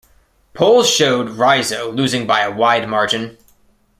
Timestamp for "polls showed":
0.55-1.29